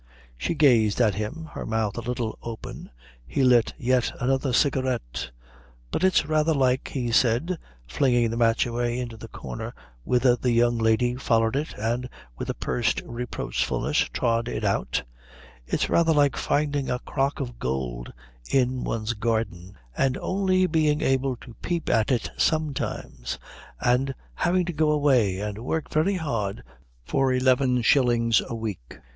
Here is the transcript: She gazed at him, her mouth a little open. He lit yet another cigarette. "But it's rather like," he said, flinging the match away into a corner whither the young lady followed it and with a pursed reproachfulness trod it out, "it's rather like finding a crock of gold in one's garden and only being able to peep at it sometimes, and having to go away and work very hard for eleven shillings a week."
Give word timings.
She 0.35 0.55
gazed 0.55 0.99
at 0.99 1.13
him, 1.13 1.49
her 1.53 1.63
mouth 1.63 1.95
a 1.95 2.01
little 2.01 2.35
open. 2.41 2.89
He 3.27 3.43
lit 3.43 3.75
yet 3.77 4.11
another 4.19 4.51
cigarette. 4.51 5.29
"But 5.91 6.03
it's 6.03 6.25
rather 6.25 6.55
like," 6.55 6.87
he 6.87 7.11
said, 7.11 7.59
flinging 7.87 8.31
the 8.31 8.35
match 8.37 8.65
away 8.65 8.97
into 8.97 9.23
a 9.23 9.27
corner 9.27 9.75
whither 10.03 10.35
the 10.35 10.49
young 10.49 10.79
lady 10.79 11.13
followed 11.17 11.55
it 11.55 11.75
and 11.77 12.09
with 12.35 12.49
a 12.49 12.55
pursed 12.55 13.03
reproachfulness 13.05 14.09
trod 14.11 14.47
it 14.47 14.63
out, 14.65 15.03
"it's 15.67 15.87
rather 15.87 16.13
like 16.13 16.35
finding 16.35 16.89
a 16.89 16.97
crock 16.97 17.39
of 17.39 17.59
gold 17.59 18.11
in 18.51 18.83
one's 18.83 19.13
garden 19.13 19.77
and 19.95 20.17
only 20.17 20.65
being 20.65 21.01
able 21.03 21.35
to 21.35 21.53
peep 21.61 21.91
at 21.91 22.09
it 22.11 22.31
sometimes, 22.37 23.37
and 23.79 24.15
having 24.33 24.65
to 24.65 24.73
go 24.73 24.89
away 24.89 25.39
and 25.39 25.59
work 25.63 25.91
very 25.91 26.15
hard 26.15 26.63
for 27.05 27.31
eleven 27.31 27.83
shillings 27.83 28.41
a 28.49 28.55
week." 28.55 28.97